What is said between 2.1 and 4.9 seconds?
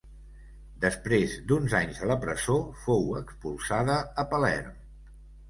la presó, fou expulsada a Palerm.